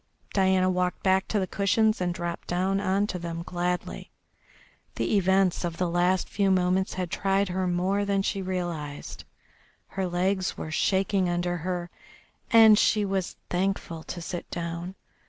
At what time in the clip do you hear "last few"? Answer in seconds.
5.87-6.49